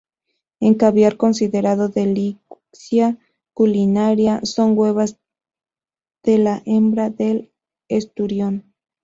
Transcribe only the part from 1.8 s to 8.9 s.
delicia culinaria, son huevas de la hembra del esturión.